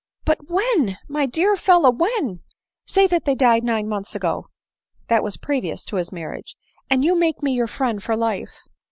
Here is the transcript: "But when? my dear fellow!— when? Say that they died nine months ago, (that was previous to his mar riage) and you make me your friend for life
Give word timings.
"But 0.25 0.49
when? 0.49 0.97
my 1.07 1.27
dear 1.27 1.55
fellow!— 1.55 1.91
when? 2.07 2.39
Say 2.87 3.05
that 3.05 3.25
they 3.25 3.35
died 3.35 3.63
nine 3.63 3.87
months 3.87 4.15
ago, 4.15 4.47
(that 5.09 5.21
was 5.23 5.37
previous 5.37 5.85
to 5.85 5.97
his 5.97 6.11
mar 6.11 6.33
riage) 6.35 6.55
and 6.89 7.05
you 7.05 7.13
make 7.13 7.43
me 7.43 7.51
your 7.51 7.67
friend 7.67 8.01
for 8.03 8.15
life 8.17 8.61